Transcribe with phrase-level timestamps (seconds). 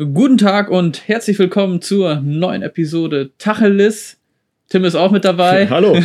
[0.00, 4.19] Guten Tag und herzlich willkommen zur neuen Episode Tacheles.
[4.70, 5.66] Tim ist auch mit dabei.
[5.70, 5.98] Hallo.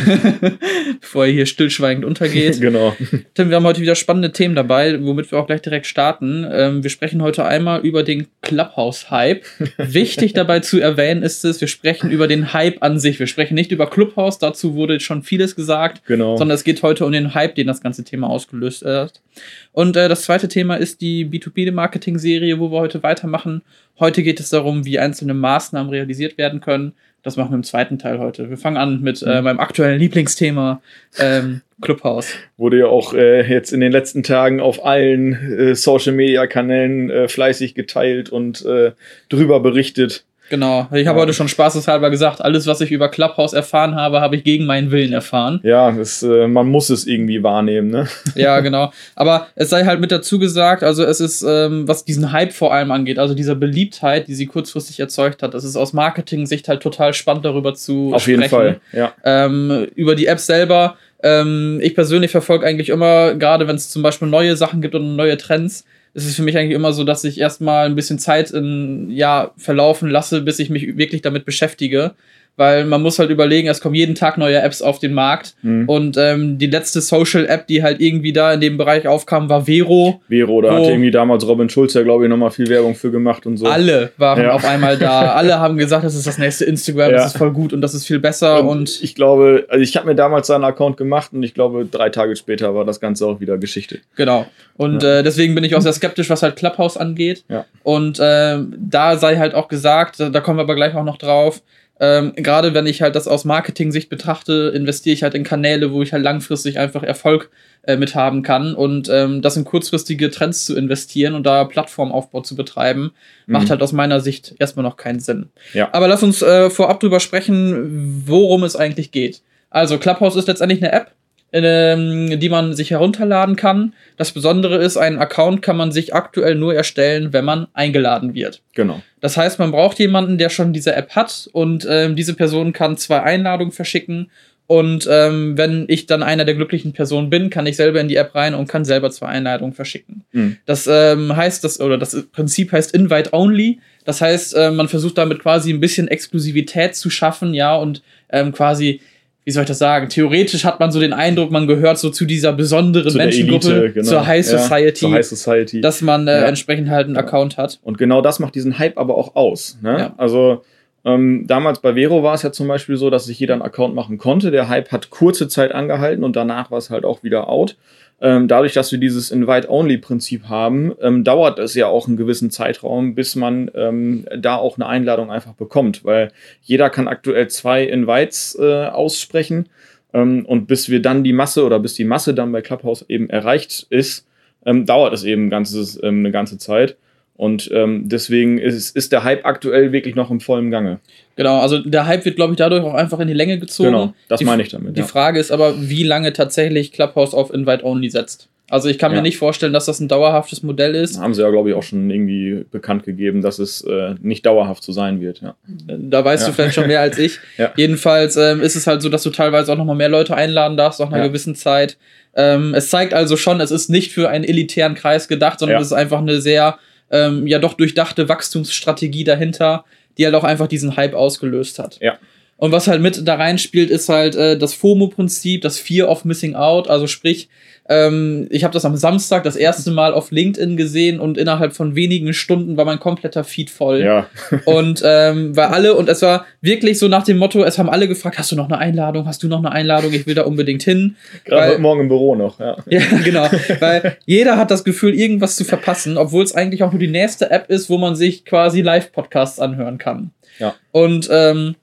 [1.00, 2.60] Bevor er hier stillschweigend untergeht.
[2.60, 2.96] genau.
[3.34, 6.44] Tim, wir haben heute wieder spannende Themen dabei, womit wir auch gleich direkt starten.
[6.50, 9.44] Ähm, wir sprechen heute einmal über den Clubhouse-Hype.
[9.78, 13.20] Wichtig dabei zu erwähnen ist es, wir sprechen über den Hype an sich.
[13.20, 16.04] Wir sprechen nicht über Clubhouse, dazu wurde schon vieles gesagt.
[16.06, 16.36] Genau.
[16.36, 19.22] Sondern es geht heute um den Hype, den das ganze Thema ausgelöst hat.
[19.70, 23.62] Und äh, das zweite Thema ist die B2B-Marketing-Serie, wo wir heute weitermachen.
[24.00, 26.94] Heute geht es darum, wie einzelne Maßnahmen realisiert werden können.
[27.26, 28.50] Das machen wir im zweiten Teil heute.
[28.50, 29.44] Wir fangen an mit äh, mhm.
[29.44, 30.80] meinem aktuellen Lieblingsthema,
[31.18, 32.32] ähm, Clubhouse.
[32.56, 37.74] Wurde ja auch äh, jetzt in den letzten Tagen auf allen äh, Social-Media-Kanälen äh, fleißig
[37.74, 38.92] geteilt und äh,
[39.28, 40.24] drüber berichtet.
[40.48, 40.88] Genau.
[40.92, 41.22] Ich habe ja.
[41.22, 44.90] heute schon spaßeshalber gesagt, alles, was ich über Clubhouse erfahren habe, habe ich gegen meinen
[44.90, 45.60] Willen erfahren.
[45.62, 48.08] Ja, das, äh, man muss es irgendwie wahrnehmen, ne?
[48.34, 48.92] Ja, genau.
[49.14, 52.72] Aber es sei halt mit dazu gesagt, also es ist, ähm, was diesen Hype vor
[52.72, 56.82] allem angeht, also dieser Beliebtheit, die sie kurzfristig erzeugt hat, es ist aus Marketing-Sicht halt
[56.82, 58.44] total spannend, darüber zu Auf sprechen.
[58.44, 59.12] Auf jeden Fall, ja.
[59.24, 60.96] Ähm, über die App selber.
[61.22, 65.16] Ähm, ich persönlich verfolge eigentlich immer, gerade wenn es zum Beispiel neue Sachen gibt und
[65.16, 65.84] neue Trends,
[66.16, 69.52] ist es für mich eigentlich immer so, dass ich erstmal ein bisschen Zeit in, ja,
[69.58, 72.14] verlaufen lasse, bis ich mich wirklich damit beschäftige
[72.56, 75.54] weil man muss halt überlegen, es kommen jeden Tag neue Apps auf den Markt.
[75.62, 75.88] Mhm.
[75.88, 80.22] Und ähm, die letzte Social-App, die halt irgendwie da in dem Bereich aufkam, war Vero.
[80.28, 83.46] Vero, da hat irgendwie damals Robin Schulz ja, glaube ich, nochmal viel Werbung für gemacht
[83.46, 83.66] und so.
[83.66, 84.52] Alle waren ja.
[84.52, 85.32] auf einmal da.
[85.34, 87.16] Alle haben gesagt, das ist das nächste Instagram, ja.
[87.18, 88.62] das ist voll gut und das ist viel besser.
[88.62, 91.84] Und, und ich glaube, also ich habe mir damals seinen Account gemacht und ich glaube,
[91.84, 93.98] drei Tage später war das Ganze auch wieder Geschichte.
[94.16, 94.46] Genau.
[94.76, 95.18] Und ja.
[95.18, 97.44] äh, deswegen bin ich auch sehr skeptisch, was halt Clubhouse angeht.
[97.48, 97.66] Ja.
[97.82, 101.62] Und äh, da sei halt auch gesagt, da kommen wir aber gleich auch noch drauf,
[101.98, 106.02] ähm, Gerade wenn ich halt das aus Marketing-Sicht betrachte, investiere ich halt in Kanäle, wo
[106.02, 107.50] ich halt langfristig einfach Erfolg
[107.84, 108.74] äh, mit haben kann.
[108.74, 113.12] Und ähm, das in kurzfristige Trends zu investieren und da Plattformaufbau zu betreiben,
[113.46, 113.52] mhm.
[113.52, 115.48] macht halt aus meiner Sicht erstmal noch keinen Sinn.
[115.72, 115.88] Ja.
[115.92, 119.40] Aber lass uns äh, vorab drüber sprechen, worum es eigentlich geht.
[119.70, 121.12] Also, Clubhouse ist letztendlich eine App,
[121.52, 123.94] ähm, die man sich herunterladen kann.
[124.16, 128.62] Das Besondere ist, einen Account kann man sich aktuell nur erstellen, wenn man eingeladen wird.
[128.74, 129.02] Genau.
[129.20, 132.96] Das heißt, man braucht jemanden, der schon diese App hat und ähm, diese Person kann
[132.96, 134.30] zwei Einladungen verschicken.
[134.68, 138.16] Und ähm, wenn ich dann einer der glücklichen Personen bin, kann ich selber in die
[138.16, 140.24] App rein und kann selber zwei Einladungen verschicken.
[140.32, 140.56] Mhm.
[140.66, 143.78] Das ähm, heißt, das oder das Prinzip heißt Invite Only.
[144.04, 148.50] Das heißt, äh, man versucht damit quasi ein bisschen Exklusivität zu schaffen, ja, und ähm,
[148.52, 149.00] quasi
[149.46, 150.08] wie soll ich das sagen?
[150.08, 153.92] Theoretisch hat man so den Eindruck, man gehört so zu dieser besonderen zu Menschengruppe, Elite,
[153.92, 154.08] genau.
[154.08, 156.46] zur, High Society, ja, zur High Society, dass man äh, ja.
[156.46, 157.20] entsprechend halt einen ja.
[157.20, 157.78] Account hat.
[157.84, 159.78] Und genau das macht diesen Hype aber auch aus.
[159.82, 160.12] Ne?
[160.16, 160.64] Also
[161.06, 163.94] ähm, damals bei Vero war es ja zum Beispiel so, dass sich jeder einen Account
[163.94, 164.50] machen konnte.
[164.50, 167.76] Der Hype hat kurze Zeit angehalten und danach war es halt auch wieder out.
[168.20, 173.14] Ähm, dadurch, dass wir dieses Invite-Only-Prinzip haben, ähm, dauert es ja auch einen gewissen Zeitraum,
[173.14, 178.58] bis man ähm, da auch eine Einladung einfach bekommt, weil jeder kann aktuell zwei Invites
[178.60, 179.68] äh, aussprechen
[180.12, 183.30] ähm, und bis wir dann die Masse oder bis die Masse dann bei Clubhouse eben
[183.30, 184.26] erreicht ist,
[184.64, 186.96] ähm, dauert es eben ganzes, ähm, eine ganze Zeit.
[187.36, 191.00] Und ähm, deswegen ist, ist der Hype aktuell wirklich noch im vollen Gange.
[191.36, 193.90] Genau, also der Hype wird, glaube ich, dadurch auch einfach in die Länge gezogen.
[193.90, 194.96] Genau, das meine ich damit.
[194.96, 195.06] Die ja.
[195.06, 198.48] Frage ist aber, wie lange tatsächlich Clubhouse auf Invite-Only setzt.
[198.68, 199.18] Also ich kann ja.
[199.18, 201.20] mir nicht vorstellen, dass das ein dauerhaftes Modell ist.
[201.20, 204.82] Haben sie ja, glaube ich, auch schon irgendwie bekannt gegeben, dass es äh, nicht dauerhaft
[204.82, 205.40] so sein wird.
[205.40, 205.54] Ja.
[205.86, 206.48] Da weißt ja.
[206.48, 207.38] du vielleicht schon mehr als ich.
[207.76, 210.98] Jedenfalls ähm, ist es halt so, dass du teilweise auch nochmal mehr Leute einladen darfst,
[210.98, 211.96] nach einer gewissen Zeit.
[212.34, 215.88] Ähm, es zeigt also schon, es ist nicht für einen elitären Kreis gedacht, sondern es
[215.88, 216.78] ist einfach eine sehr
[217.10, 219.84] ähm, ja doch durchdachte Wachstumsstrategie dahinter,
[220.18, 221.98] die halt auch einfach diesen Hype ausgelöst hat.
[222.00, 222.18] Ja.
[222.58, 226.54] Und was halt mit da reinspielt, ist halt äh, das FOMO-Prinzip, das Fear of Missing
[226.54, 226.88] Out.
[226.88, 227.50] Also sprich,
[227.88, 231.94] ähm, ich habe das am Samstag das erste Mal auf LinkedIn gesehen und innerhalb von
[231.94, 234.00] wenigen Stunden war mein kompletter Feed voll.
[234.00, 234.26] Ja.
[234.64, 238.08] und ähm, weil alle, und es war wirklich so nach dem Motto, es haben alle
[238.08, 240.82] gefragt, hast du noch eine Einladung, hast du noch eine Einladung, ich will da unbedingt
[240.82, 241.16] hin.
[241.44, 242.76] Gerade weil, morgen im Büro noch, ja.
[242.88, 243.48] Ja, genau.
[243.80, 247.50] weil jeder hat das Gefühl, irgendwas zu verpassen, obwohl es eigentlich auch nur die nächste
[247.50, 250.30] App ist, wo man sich quasi Live-Podcasts anhören kann.
[250.58, 250.74] Ja.
[250.90, 251.76] Und ähm,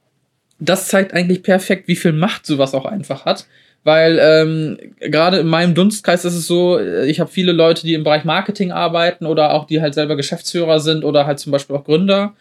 [0.60, 3.46] das zeigt eigentlich perfekt, wie viel Macht sowas auch einfach hat
[3.84, 7.94] weil ähm, gerade in meinem Dunstkreis ist es so, äh, ich habe viele Leute, die
[7.94, 11.76] im Bereich Marketing arbeiten oder auch die halt selber Geschäftsführer sind oder halt zum Beispiel
[11.76, 12.34] auch Gründer.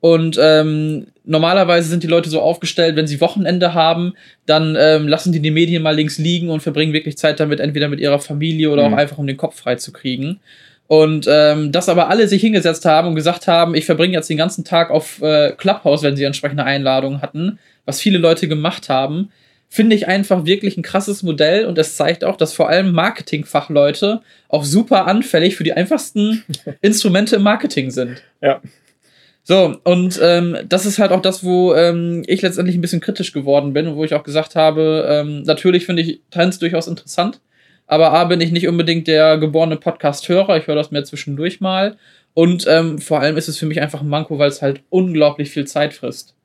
[0.00, 4.14] Und ähm, normalerweise sind die Leute so aufgestellt, wenn sie Wochenende haben,
[4.46, 7.88] dann ähm, lassen die die Medien mal links liegen und verbringen wirklich Zeit damit, entweder
[7.88, 8.94] mit ihrer Familie oder mhm.
[8.94, 10.40] auch einfach um den Kopf frei zu kriegen.
[10.90, 14.36] Und ähm, dass aber alle sich hingesetzt haben und gesagt haben, ich verbringe jetzt den
[14.36, 19.30] ganzen Tag auf äh, Clubhouse, wenn sie entsprechende Einladungen hatten, was viele Leute gemacht haben,
[19.68, 24.20] finde ich einfach wirklich ein krasses Modell und es zeigt auch, dass vor allem Marketingfachleute
[24.48, 26.42] auch super anfällig für die einfachsten
[26.80, 28.20] Instrumente im Marketing sind.
[28.42, 28.60] Ja.
[29.44, 33.32] So, und ähm, das ist halt auch das, wo ähm, ich letztendlich ein bisschen kritisch
[33.32, 37.40] geworden bin und wo ich auch gesagt habe, ähm, natürlich finde ich Trends durchaus interessant,
[37.90, 41.96] aber A bin ich nicht unbedingt der geborene Podcast-Hörer, ich höre das mehr zwischendurch mal.
[42.34, 45.50] Und ähm, vor allem ist es für mich einfach ein Manko, weil es halt unglaublich
[45.50, 46.36] viel Zeit frisst.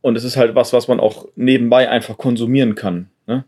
[0.00, 3.10] Und es ist halt was, was man auch nebenbei einfach konsumieren kann.
[3.28, 3.44] Ne?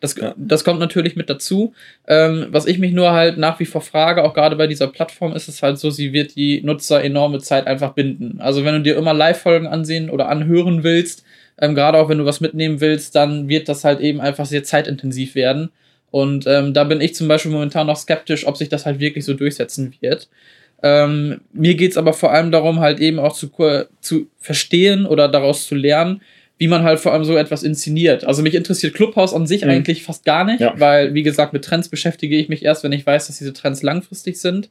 [0.00, 0.34] Das, ja.
[0.36, 1.74] das kommt natürlich mit dazu.
[2.08, 5.32] Ähm, was ich mich nur halt nach wie vor frage, auch gerade bei dieser Plattform,
[5.32, 8.40] ist es halt so, sie wird die Nutzer enorme Zeit einfach binden.
[8.40, 11.24] Also wenn du dir immer Live-Folgen ansehen oder anhören willst,
[11.60, 14.64] ähm, gerade auch wenn du was mitnehmen willst, dann wird das halt eben einfach sehr
[14.64, 15.70] zeitintensiv werden.
[16.14, 19.24] Und ähm, da bin ich zum Beispiel momentan noch skeptisch, ob sich das halt wirklich
[19.24, 20.28] so durchsetzen wird.
[20.80, 23.50] Ähm, mir geht es aber vor allem darum, halt eben auch zu,
[24.00, 26.22] zu verstehen oder daraus zu lernen,
[26.56, 28.22] wie man halt vor allem so etwas inszeniert.
[28.24, 29.70] Also mich interessiert Clubhouse an sich mhm.
[29.70, 30.74] eigentlich fast gar nicht, ja.
[30.76, 33.82] weil, wie gesagt, mit Trends beschäftige ich mich erst, wenn ich weiß, dass diese Trends
[33.82, 34.70] langfristig sind.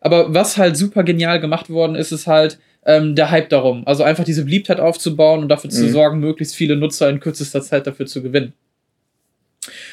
[0.00, 3.84] Aber was halt super genial gemacht worden ist, ist halt ähm, der Hype darum.
[3.88, 5.74] Also einfach diese Beliebtheit aufzubauen und dafür mhm.
[5.74, 8.52] zu sorgen, möglichst viele Nutzer in kürzester Zeit dafür zu gewinnen.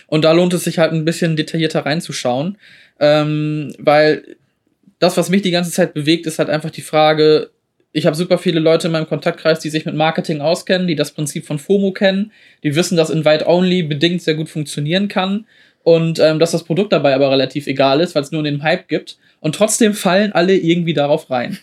[0.07, 2.57] Und da lohnt es sich halt ein bisschen detaillierter reinzuschauen,
[3.00, 4.23] ähm, weil
[5.00, 7.50] das, was mich die ganze Zeit bewegt, ist halt einfach die Frage,
[7.91, 11.11] ich habe super viele Leute in meinem Kontaktkreis, die sich mit Marketing auskennen, die das
[11.11, 12.31] Prinzip von FOMO kennen,
[12.63, 15.45] die wissen, dass Invite-Only bedingt sehr gut funktionieren kann
[15.83, 18.88] und ähm, dass das Produkt dabei aber relativ egal ist, weil es nur den Hype
[18.88, 19.17] gibt.
[19.41, 21.59] Und trotzdem fallen alle irgendwie darauf rein.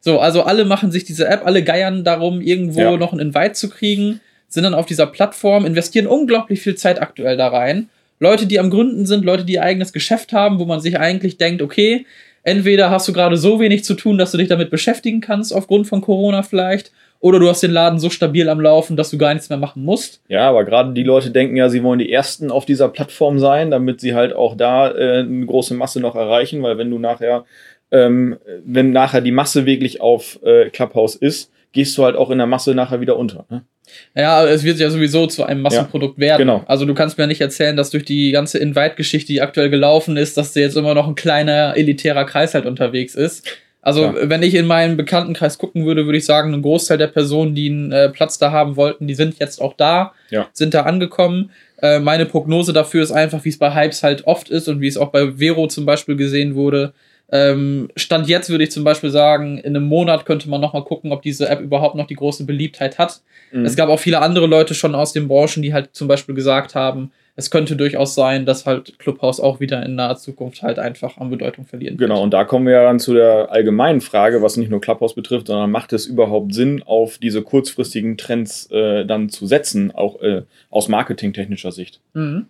[0.00, 2.96] So, also alle machen sich diese App, alle geiern darum, irgendwo ja.
[2.96, 4.20] noch ein Invite zu kriegen,
[4.50, 7.88] sind dann auf dieser Plattform, investieren unglaublich viel Zeit aktuell da rein.
[8.18, 11.38] Leute, die am Gründen sind, Leute, die ihr eigenes Geschäft haben, wo man sich eigentlich
[11.38, 12.04] denkt, okay,
[12.42, 15.86] entweder hast du gerade so wenig zu tun, dass du dich damit beschäftigen kannst, aufgrund
[15.86, 19.32] von Corona vielleicht, oder du hast den Laden so stabil am Laufen, dass du gar
[19.34, 20.22] nichts mehr machen musst.
[20.28, 23.70] Ja, aber gerade die Leute denken ja, sie wollen die Ersten auf dieser Plattform sein,
[23.70, 27.44] damit sie halt auch da äh, eine große Masse noch erreichen, weil wenn du nachher,
[27.90, 32.38] ähm, wenn nachher die Masse wirklich auf äh, Clubhouse ist, gehst du halt auch in
[32.38, 33.44] der Masse nachher wieder unter.
[33.50, 33.62] Ne?
[34.14, 36.40] Ja, es wird ja sowieso zu einem Massenprodukt ja, werden.
[36.40, 36.64] Genau.
[36.66, 40.36] Also du kannst mir nicht erzählen, dass durch die ganze Invite-Geschichte, die aktuell gelaufen ist,
[40.36, 43.46] dass da jetzt immer noch ein kleiner elitärer Kreis halt unterwegs ist.
[43.82, 44.14] Also ja.
[44.28, 47.70] wenn ich in meinen Bekanntenkreis gucken würde, würde ich sagen, ein Großteil der Personen, die
[47.70, 50.48] einen äh, Platz da haben wollten, die sind jetzt auch da, ja.
[50.52, 51.50] sind da angekommen.
[51.80, 54.88] Äh, meine Prognose dafür ist einfach, wie es bei Hypes halt oft ist und wie
[54.88, 56.92] es auch bei Vero zum Beispiel gesehen wurde,
[57.32, 61.12] ähm, Stand jetzt würde ich zum Beispiel sagen, in einem Monat könnte man nochmal gucken,
[61.12, 63.20] ob diese App überhaupt noch die große Beliebtheit hat.
[63.52, 63.64] Mhm.
[63.64, 66.74] Es gab auch viele andere Leute schon aus den Branchen, die halt zum Beispiel gesagt
[66.74, 71.16] haben, es könnte durchaus sein, dass halt Clubhouse auch wieder in naher Zukunft halt einfach
[71.18, 72.10] an Bedeutung verlieren wird.
[72.10, 75.14] Genau, und da kommen wir ja dann zu der allgemeinen Frage, was nicht nur Clubhouse
[75.14, 80.20] betrifft, sondern macht es überhaupt Sinn, auf diese kurzfristigen Trends äh, dann zu setzen, auch
[80.20, 82.00] äh, aus marketingtechnischer Sicht?
[82.12, 82.46] Mhm.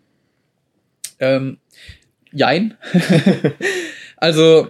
[1.20, 1.58] Ähm,
[2.32, 2.74] jein.
[4.20, 4.68] Also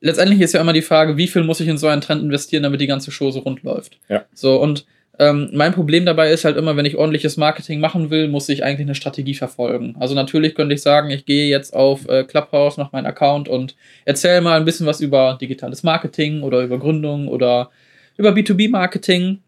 [0.00, 2.62] letztendlich ist ja immer die Frage, wie viel muss ich in so einen Trend investieren,
[2.62, 3.98] damit die ganze Show so rund läuft.
[4.08, 4.24] Ja.
[4.34, 4.84] So, und
[5.18, 8.64] ähm, mein Problem dabei ist halt immer, wenn ich ordentliches Marketing machen will, muss ich
[8.64, 9.94] eigentlich eine Strategie verfolgen.
[10.00, 13.76] Also natürlich könnte ich sagen, ich gehe jetzt auf äh, Clubhouse nach meinem Account und
[14.06, 17.70] erzähle mal ein bisschen was über digitales Marketing oder über Gründung oder
[18.16, 19.40] über B2B-Marketing.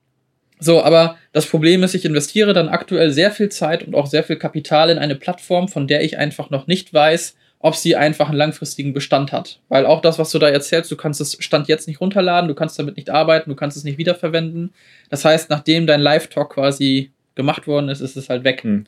[0.61, 4.25] So, aber das Problem ist, ich investiere dann aktuell sehr viel Zeit und auch sehr
[4.25, 8.29] viel Kapital in eine Plattform, von der ich einfach noch nicht weiß, ob sie einfach
[8.29, 9.61] einen langfristigen Bestand hat.
[9.69, 12.55] Weil auch das, was du da erzählst, du kannst es Stand jetzt nicht runterladen, du
[12.55, 14.75] kannst damit nicht arbeiten, du kannst es nicht wiederverwenden.
[15.11, 18.65] Das heißt, nachdem dein Live-Talk quasi gemacht worden ist, ist es halt weg.
[18.65, 18.85] Hm.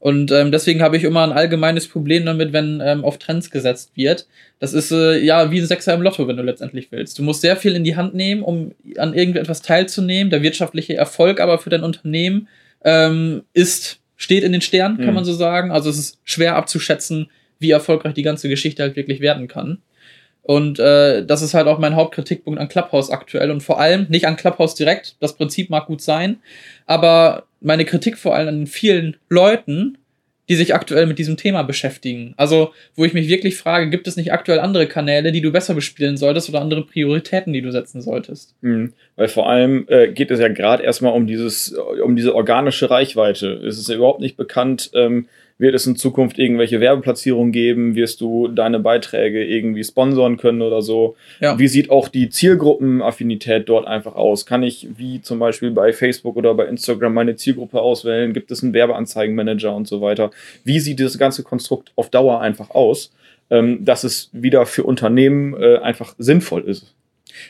[0.00, 3.92] Und ähm, deswegen habe ich immer ein allgemeines Problem damit, wenn ähm, auf Trends gesetzt
[3.94, 4.26] wird.
[4.58, 7.18] Das ist äh, ja wie ein Sechser im Lotto, wenn du letztendlich willst.
[7.18, 10.30] Du musst sehr viel in die Hand nehmen, um an irgendetwas teilzunehmen.
[10.30, 12.48] Der wirtschaftliche Erfolg aber für dein Unternehmen
[12.84, 15.14] ähm, ist, steht in den Sternen, kann hm.
[15.14, 15.70] man so sagen.
[15.70, 19.78] Also es ist schwer abzuschätzen, wie erfolgreich die ganze Geschichte halt wirklich werden kann.
[20.42, 24.26] Und äh, das ist halt auch mein Hauptkritikpunkt an Clubhouse aktuell und vor allem nicht
[24.26, 26.38] an Clubhouse direkt, das Prinzip mag gut sein,
[26.86, 29.98] aber meine Kritik vor allem an vielen Leuten,
[30.48, 32.32] die sich aktuell mit diesem Thema beschäftigen.
[32.38, 35.74] Also, wo ich mich wirklich frage, gibt es nicht aktuell andere Kanäle, die du besser
[35.74, 38.54] bespielen solltest oder andere Prioritäten, die du setzen solltest?
[38.62, 38.94] Mhm.
[39.16, 41.72] Weil vor allem äh, geht es ja gerade erstmal um dieses,
[42.02, 43.60] um diese organische Reichweite.
[43.66, 47.94] Es ist ja überhaupt nicht bekannt, ähm, wird es in Zukunft irgendwelche Werbeplatzierungen geben?
[47.94, 51.16] Wirst du deine Beiträge irgendwie sponsern können oder so?
[51.40, 51.58] Ja.
[51.58, 54.46] Wie sieht auch die Zielgruppenaffinität dort einfach aus?
[54.46, 58.32] Kann ich wie zum Beispiel bei Facebook oder bei Instagram meine Zielgruppe auswählen?
[58.32, 60.30] Gibt es einen Werbeanzeigenmanager und so weiter?
[60.64, 63.12] Wie sieht das ganze Konstrukt auf Dauer einfach aus,
[63.50, 66.94] ähm, dass es wieder für Unternehmen äh, einfach sinnvoll ist?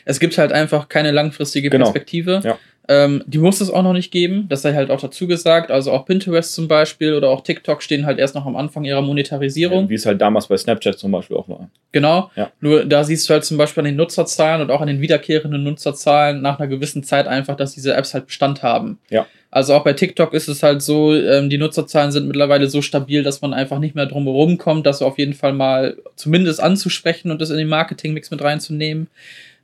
[0.05, 1.85] Es gibt halt einfach keine langfristige genau.
[1.85, 2.41] Perspektive.
[2.43, 2.57] Ja.
[2.89, 5.69] Ähm, die muss es auch noch nicht geben, das sei halt auch dazu gesagt.
[5.69, 9.03] Also auch Pinterest zum Beispiel oder auch TikTok stehen halt erst noch am Anfang ihrer
[9.03, 9.83] Monetarisierung.
[9.83, 11.69] Ja, wie es halt damals bei Snapchat zum Beispiel auch war.
[11.91, 12.31] Genau.
[12.35, 12.51] Ja.
[12.61, 15.63] Nur da siehst du halt zum Beispiel an den Nutzerzahlen und auch an den wiederkehrenden
[15.63, 18.97] Nutzerzahlen nach einer gewissen Zeit einfach, dass diese Apps halt Bestand haben.
[19.11, 19.27] Ja.
[19.51, 23.23] Also auch bei TikTok ist es halt so, ähm, die Nutzerzahlen sind mittlerweile so stabil,
[23.23, 27.31] dass man einfach nicht mehr drum herum kommt, das auf jeden Fall mal zumindest anzusprechen
[27.31, 29.07] und das in den Marketingmix mit reinzunehmen.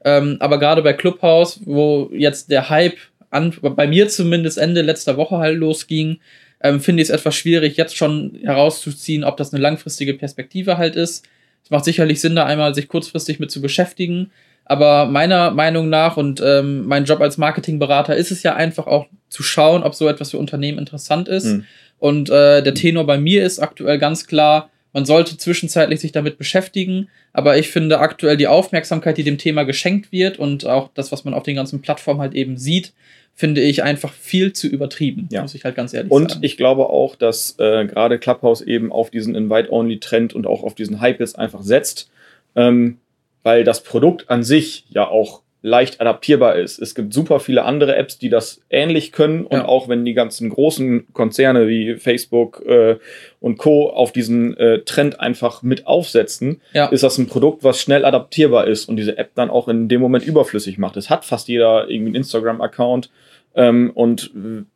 [0.04, 2.98] Ähm, aber gerade bei Clubhouse, wo jetzt der Hype
[3.30, 6.20] an, bei mir zumindest Ende letzter Woche halt losging,
[6.62, 10.96] ähm, finde ich es etwas schwierig, jetzt schon herauszuziehen, ob das eine langfristige Perspektive halt
[10.96, 11.28] ist.
[11.64, 14.32] Es macht sicherlich Sinn, da einmal sich kurzfristig mit zu beschäftigen.
[14.66, 19.06] Aber meiner Meinung nach und ähm, mein Job als Marketingberater ist es ja einfach auch
[19.30, 21.46] zu schauen, ob so etwas für Unternehmen interessant ist.
[21.46, 21.66] Mhm.
[22.00, 26.38] Und äh, der Tenor bei mir ist aktuell ganz klar, man sollte zwischenzeitlich sich damit
[26.38, 31.12] beschäftigen, aber ich finde aktuell die Aufmerksamkeit, die dem Thema geschenkt wird und auch das,
[31.12, 32.94] was man auf den ganzen Plattformen halt eben sieht,
[33.34, 35.42] finde ich einfach viel zu übertrieben, ja.
[35.42, 36.40] muss ich halt ganz ehrlich und sagen.
[36.40, 40.76] Und ich glaube auch, dass äh, gerade Clubhouse eben auf diesen Invite-Only-Trend und auch auf
[40.76, 42.10] diesen Hype jetzt einfach setzt,
[42.56, 43.00] ähm,
[43.46, 46.80] weil das Produkt an sich ja auch leicht adaptierbar ist.
[46.80, 49.66] Es gibt super viele andere Apps, die das ähnlich können und ja.
[49.66, 52.98] auch wenn die ganzen großen Konzerne wie Facebook äh,
[53.40, 53.90] und Co.
[53.90, 56.88] auf diesen äh, Trend einfach mit aufsetzen, ja.
[56.88, 60.02] ist das ein Produkt, was schnell adaptierbar ist und diese App dann auch in dem
[60.02, 60.98] Moment überflüssig macht.
[60.98, 63.12] Es hat fast jeder irgendwie einen Instagram-Account
[63.56, 64.32] ähm, und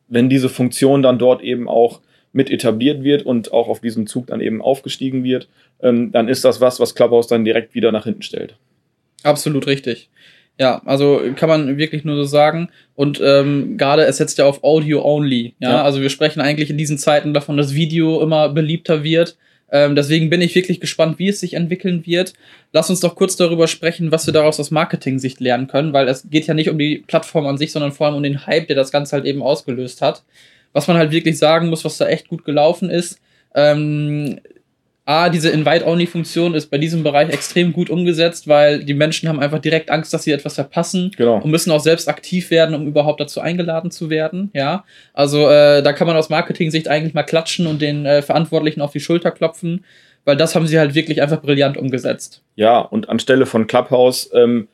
[0.08, 4.28] wenn diese Funktion dann dort eben auch mit etabliert wird und auch auf diesen Zug
[4.28, 5.48] dann eben aufgestiegen wird,
[5.82, 8.56] ähm, dann ist das was, was Clubhouse dann direkt wieder nach hinten stellt.
[9.24, 10.10] Absolut richtig.
[10.60, 12.70] Ja, also kann man wirklich nur so sagen.
[12.94, 15.56] Und ähm, gerade es setzt ja auf Audio only.
[15.60, 15.70] Ja?
[15.70, 15.84] ja?
[15.84, 19.38] also wir sprechen eigentlich in diesen Zeiten davon, dass Video immer beliebter wird.
[19.72, 22.34] Ähm, deswegen bin ich wirklich gespannt, wie es sich entwickeln wird.
[22.74, 26.30] Lass uns doch kurz darüber sprechen, was wir daraus aus Marketing-Sicht lernen können, weil es
[26.30, 28.76] geht ja nicht um die Plattform an sich, sondern vor allem um den Hype, der
[28.76, 30.24] das Ganze halt eben ausgelöst hat.
[30.74, 33.20] Was man halt wirklich sagen muss, was da echt gut gelaufen ist.
[33.56, 34.40] Ähm,
[35.10, 39.58] A, diese Invite-Only-Funktion ist bei diesem Bereich extrem gut umgesetzt, weil die Menschen haben einfach
[39.58, 41.38] direkt Angst, dass sie etwas verpassen genau.
[41.38, 44.52] und müssen auch selbst aktiv werden, um überhaupt dazu eingeladen zu werden.
[44.54, 44.84] Ja,
[45.16, 48.92] also äh, da kann man aus Marketing-Sicht eigentlich mal klatschen und den äh, Verantwortlichen auf
[48.92, 49.84] die Schulter klopfen,
[50.26, 52.44] weil das haben sie halt wirklich einfach brillant umgesetzt.
[52.56, 54.68] Ja, und anstelle von Clubhouse ähm,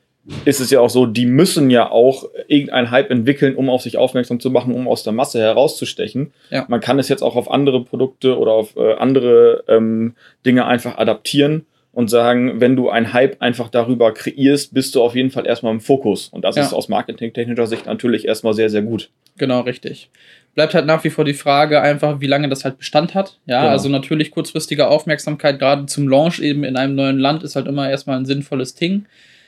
[0.44, 3.98] ist es ja auch so, die müssen ja auch irgendeinen Hype entwickeln, um auf sich
[3.98, 6.34] aufmerksam zu machen, um aus der Masse herauszustechen.
[6.50, 6.66] Ja.
[6.68, 10.16] Man kann es jetzt auch auf andere Produkte oder auf äh, andere ähm,
[10.46, 15.16] Dinge einfach adaptieren und sagen, wenn du einen Hype einfach darüber kreierst, bist du auf
[15.16, 16.28] jeden Fall erstmal im Fokus.
[16.28, 16.64] Und das ja.
[16.64, 19.12] ist aus marketingtechnischer Sicht natürlich erstmal sehr, sehr gut.
[19.38, 20.10] Genau, richtig.
[20.56, 23.40] Bleibt halt nach wie vor die Frage einfach, wie lange das halt Bestand hat.
[23.46, 23.72] Ja, genau.
[23.72, 27.90] also natürlich kurzfristige Aufmerksamkeit, gerade zum Launch eben in einem neuen Land, ist halt immer
[27.90, 29.06] erstmal ein sinnvolles Ding.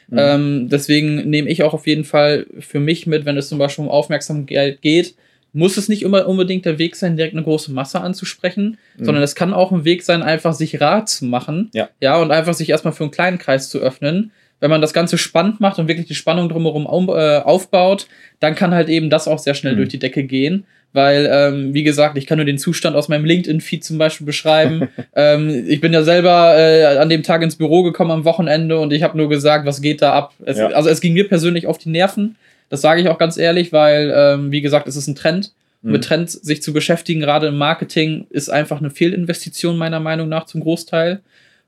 [0.08, 0.18] Mhm.
[0.20, 3.86] Ähm, deswegen nehme ich auch auf jeden Fall für mich mit, wenn es zum Beispiel
[3.86, 5.16] um Aufmerksamkeit geht,
[5.54, 9.06] muss es nicht immer unbedingt der Weg sein, direkt eine große Masse anzusprechen, mhm.
[9.06, 11.70] sondern es kann auch ein Weg sein, einfach sich rat zu machen.
[11.74, 11.90] Ja.
[12.00, 14.32] Ja, und einfach sich erstmal für einen kleinen Kreis zu öffnen.
[14.60, 18.08] Wenn man das Ganze spannend macht und wirklich die Spannung drumherum äh, aufbaut,
[18.40, 19.78] dann kann halt eben das auch sehr schnell mhm.
[19.78, 20.66] durch die Decke gehen
[20.98, 24.90] weil, ähm, wie gesagt, ich kann nur den Zustand aus meinem LinkedIn-Feed zum Beispiel beschreiben.
[25.16, 28.92] ähm, ich bin ja selber äh, an dem Tag ins Büro gekommen am Wochenende und
[28.92, 30.34] ich habe nur gesagt, was geht da ab.
[30.44, 30.70] Es, ja.
[30.70, 32.36] Also es ging mir persönlich auf die Nerven.
[32.70, 35.52] Das sage ich auch ganz ehrlich, weil, ähm, wie gesagt, es ist ein Trend.
[35.84, 35.92] Mhm.
[35.92, 40.48] Mit Trends sich zu beschäftigen, gerade im Marketing, ist einfach eine Fehlinvestition meiner Meinung nach
[40.48, 41.20] zum Großteil.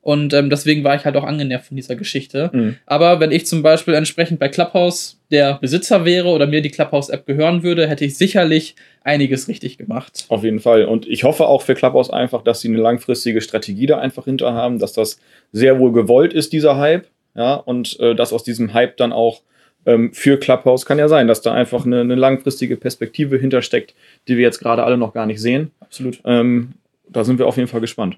[0.01, 2.49] Und ähm, deswegen war ich halt auch angenervt von dieser Geschichte.
[2.53, 2.75] Mhm.
[2.85, 7.25] Aber wenn ich zum Beispiel entsprechend bei Clubhouse der Besitzer wäre oder mir die Clubhouse-App
[7.25, 10.25] gehören würde, hätte ich sicherlich einiges richtig gemacht.
[10.29, 10.85] Auf jeden Fall.
[10.85, 14.53] Und ich hoffe auch für Clubhouse einfach, dass sie eine langfristige Strategie da einfach hinter
[14.53, 15.19] haben, dass das
[15.51, 17.07] sehr wohl gewollt ist, dieser Hype.
[17.35, 19.41] Ja, und äh, dass aus diesem Hype dann auch
[19.85, 23.93] ähm, für Clubhouse kann ja sein, dass da einfach eine, eine langfristige Perspektive hintersteckt,
[24.27, 25.71] die wir jetzt gerade alle noch gar nicht sehen.
[25.79, 26.19] Absolut.
[26.25, 26.73] Ähm,
[27.07, 28.17] da sind wir auf jeden Fall gespannt.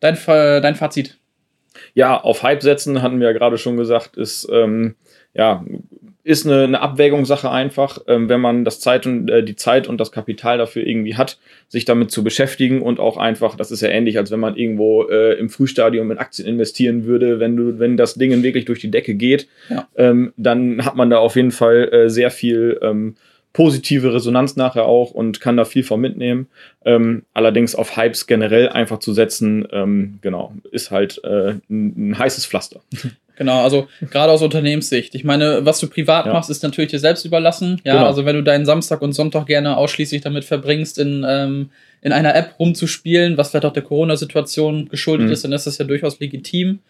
[0.00, 1.18] Dein, dein Fazit?
[1.94, 4.96] Ja, auf Hype setzen, hatten wir ja gerade schon gesagt, ist, ähm,
[5.34, 5.64] ja,
[6.22, 9.98] ist eine, eine Abwägungssache einfach, ähm, wenn man das Zeit und äh, die Zeit und
[9.98, 11.38] das Kapital dafür irgendwie hat,
[11.68, 15.04] sich damit zu beschäftigen und auch einfach, das ist ja ähnlich, als wenn man irgendwo
[15.04, 18.90] äh, im Frühstadium in Aktien investieren würde, wenn du, wenn das Ding wirklich durch die
[18.90, 19.88] Decke geht, ja.
[19.96, 23.16] ähm, dann hat man da auf jeden Fall äh, sehr viel ähm,
[23.52, 26.48] positive Resonanz nachher auch und kann da viel von mitnehmen.
[26.84, 32.18] Ähm, allerdings auf Hypes generell einfach zu setzen, ähm, genau, ist halt äh, ein, ein,
[32.18, 32.80] heißes Pflaster.
[33.36, 35.14] Genau, also gerade aus Unternehmenssicht.
[35.14, 36.32] Ich meine, was du privat ja.
[36.34, 37.80] machst, ist natürlich dir selbst überlassen.
[37.84, 38.06] Ja, genau.
[38.06, 41.70] also wenn du deinen Samstag und Sonntag gerne ausschließlich damit verbringst, in, ähm,
[42.02, 45.32] in einer App rumzuspielen, was vielleicht auch der Corona-Situation geschuldet mhm.
[45.32, 46.80] ist, dann ist das ja durchaus legitim.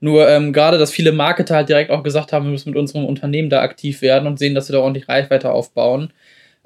[0.00, 3.04] Nur ähm, gerade, dass viele Marketer halt direkt auch gesagt haben, wir müssen mit unserem
[3.04, 6.12] Unternehmen da aktiv werden und sehen, dass sie da ordentlich Reichweite aufbauen.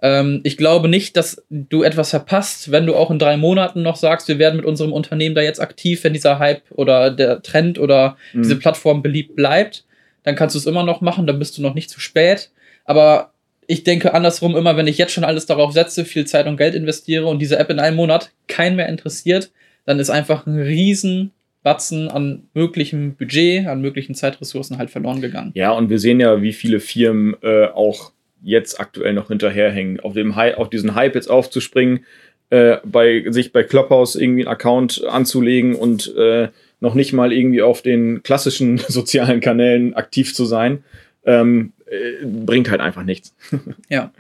[0.03, 3.97] Ähm, ich glaube nicht, dass du etwas verpasst, wenn du auch in drei Monaten noch
[3.97, 7.79] sagst, wir werden mit unserem Unternehmen da jetzt aktiv, wenn dieser Hype oder der Trend
[7.79, 8.43] oder mhm.
[8.43, 9.85] diese Plattform beliebt bleibt.
[10.23, 12.51] Dann kannst du es immer noch machen, dann bist du noch nicht zu spät.
[12.85, 13.33] Aber
[13.67, 16.75] ich denke andersrum immer, wenn ich jetzt schon alles darauf setze, viel Zeit und Geld
[16.75, 19.51] investiere und diese App in einem Monat keinen mehr interessiert,
[19.87, 21.33] dann ist einfach ein riesen
[21.65, 25.51] Batzen an möglichem Budget, an möglichen Zeitressourcen halt verloren gegangen.
[25.55, 29.99] Ja, und wir sehen ja, wie viele Firmen äh, auch jetzt aktuell noch hinterherhängen.
[30.01, 32.05] Auf, dem Hy auf diesen Hype jetzt aufzuspringen,
[32.51, 36.49] äh, bei, sich bei Clubhouse irgendwie einen Account anzulegen und äh,
[36.81, 40.85] noch nicht mal irgendwie auf den klassischen sozialen Kanälen aktiv zu sein,
[41.25, 43.35] ähm, äh, bringt halt einfach nichts.
[43.89, 44.13] ja.